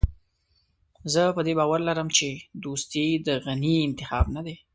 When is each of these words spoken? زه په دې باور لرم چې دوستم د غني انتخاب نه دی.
زه 1.13 1.23
په 1.35 1.41
دې 1.47 1.53
باور 1.59 1.79
لرم 1.89 2.07
چې 2.17 2.29
دوستم 2.63 3.19
د 3.27 3.29
غني 3.45 3.73
انتخاب 3.87 4.25
نه 4.35 4.41
دی. 4.45 4.55